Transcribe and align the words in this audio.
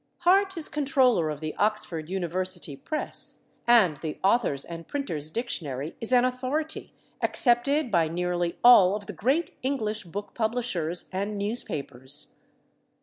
Hart 0.21 0.57
is 0.57 0.67
Controller 0.67 1.29
of 1.29 1.41
the 1.41 1.55
Oxford 1.57 2.09
University 2.09 2.75
Press, 2.75 3.43
and 3.67 3.97
the 3.97 4.17
Authors' 4.23 4.65
and 4.65 4.87
Printers' 4.87 5.29
Dictionary 5.29 5.95
is 6.01 6.11
an 6.11 6.25
authority 6.25 6.91
accepted 7.21 7.91
by 7.91 8.07
nearly 8.07 8.57
all 8.63 8.95
of 8.95 9.05
the 9.05 9.13
great 9.13 9.55
English 9.61 10.05
book 10.05 10.33
publishers 10.33 11.07
and 11.13 11.37
newspapers. 11.37 12.33